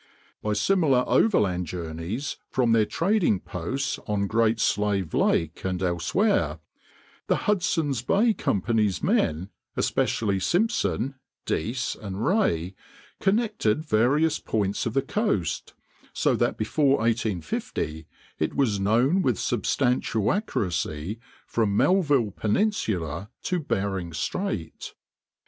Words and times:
By 0.41 0.53
similar 0.53 1.03
overland 1.05 1.67
journeys 1.67 2.37
from 2.49 2.71
their 2.71 2.87
trading 2.87 3.39
posts 3.39 3.99
on 4.07 4.25
Great 4.25 4.59
Slave 4.59 5.13
Lake 5.13 5.63
and 5.63 5.79
elsewhere, 5.83 6.57
the 7.27 7.35
Hudson's 7.45 8.01
Bay 8.01 8.33
Company's 8.33 9.03
men, 9.03 9.51
especially 9.77 10.39
Simpson, 10.39 11.19
Dease, 11.45 11.93
and 11.93 12.25
Rae, 12.25 12.73
connected 13.19 13.85
various 13.85 14.39
points 14.39 14.87
of 14.87 14.95
the 14.95 15.03
coast, 15.03 15.75
so 16.13 16.35
that 16.35 16.57
before 16.57 16.97
1850 16.97 18.07
it 18.39 18.55
was 18.55 18.79
known 18.79 19.21
with 19.21 19.37
substantial 19.37 20.31
accuracy 20.33 21.19
from 21.45 21.77
Melville 21.77 22.31
Peninsula 22.31 23.29
to 23.43 23.59
Bering 23.59 24.13
Strait. 24.13 24.95